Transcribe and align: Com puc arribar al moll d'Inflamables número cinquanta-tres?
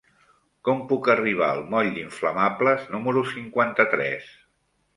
Com 0.69 0.79
puc 0.91 1.09
arribar 1.13 1.49
al 1.57 1.61
moll 1.75 1.91
d'Inflamables 1.99 2.89
número 2.97 3.25
cinquanta-tres? 3.35 4.37